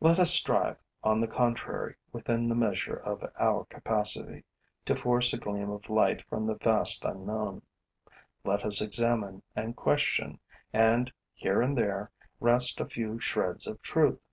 Let 0.00 0.18
us 0.18 0.30
strive, 0.30 0.78
on 1.04 1.20
the 1.20 1.28
contrary, 1.28 1.96
within 2.10 2.48
the 2.48 2.54
measure 2.54 2.96
of 2.96 3.22
our 3.38 3.66
capacity, 3.66 4.44
to 4.86 4.96
force 4.96 5.34
a 5.34 5.38
gleam 5.38 5.68
of 5.68 5.90
light 5.90 6.22
from 6.26 6.46
the 6.46 6.54
vast 6.54 7.04
unknown; 7.04 7.60
let 8.44 8.64
us 8.64 8.80
examine 8.80 9.42
and 9.54 9.76
question 9.76 10.40
and, 10.72 11.12
here 11.34 11.60
and 11.60 11.76
there, 11.76 12.10
wrest 12.40 12.80
a 12.80 12.86
few 12.86 13.20
shreds 13.20 13.66
of 13.66 13.82
truth. 13.82 14.24